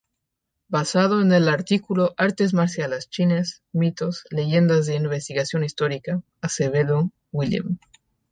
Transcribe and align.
Basado 0.67 1.21
en 1.21 1.31
el 1.31 1.47
artículo 1.47 2.15
"Artes 2.17 2.55
Marciales 2.55 3.07
Chinas, 3.07 3.61
Mitos, 3.71 4.23
Leyendas 4.31 4.87
e 4.87 4.95
Investigación 4.95 5.63
Histórica" 5.63 6.23
Acevedo, 6.41 7.11
William. 7.31 7.77